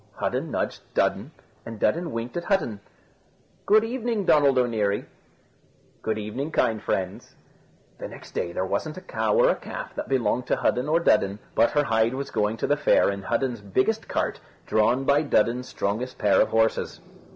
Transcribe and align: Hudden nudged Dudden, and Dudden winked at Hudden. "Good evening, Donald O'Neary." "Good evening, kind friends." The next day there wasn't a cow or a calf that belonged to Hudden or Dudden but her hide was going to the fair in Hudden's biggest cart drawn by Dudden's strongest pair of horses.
Hudden 0.13 0.49
nudged 0.49 0.81
Dudden, 0.95 1.29
and 1.63 1.79
Dudden 1.79 2.11
winked 2.11 2.35
at 2.35 2.45
Hudden. 2.45 2.79
"Good 3.67 3.83
evening, 3.83 4.25
Donald 4.25 4.57
O'Neary." 4.57 5.05
"Good 6.01 6.17
evening, 6.17 6.51
kind 6.51 6.81
friends." 6.81 7.35
The 7.99 8.07
next 8.07 8.31
day 8.31 8.51
there 8.51 8.65
wasn't 8.65 8.97
a 8.97 9.01
cow 9.01 9.35
or 9.35 9.49
a 9.49 9.55
calf 9.55 9.93
that 9.93 10.09
belonged 10.09 10.47
to 10.47 10.55
Hudden 10.55 10.89
or 10.89 10.99
Dudden 10.99 11.37
but 11.53 11.69
her 11.73 11.83
hide 11.83 12.15
was 12.15 12.31
going 12.31 12.57
to 12.57 12.65
the 12.65 12.75
fair 12.77 13.11
in 13.11 13.21
Hudden's 13.21 13.61
biggest 13.61 14.07
cart 14.07 14.39
drawn 14.65 15.03
by 15.03 15.21
Dudden's 15.21 15.69
strongest 15.69 16.17
pair 16.17 16.41
of 16.41 16.49
horses. 16.49 16.99